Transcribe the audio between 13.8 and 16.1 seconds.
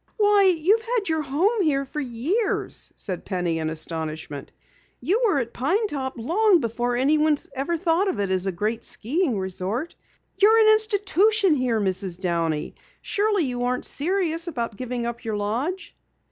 serious about giving up your lodge?"